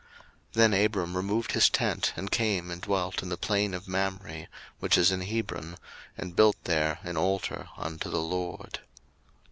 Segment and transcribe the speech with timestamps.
[0.53, 4.47] 01:013:018 Then Abram removed his tent, and came and dwelt in the plain of Mamre,
[4.79, 5.77] which is in Hebron,
[6.17, 8.79] and built there an altar unto the LORD.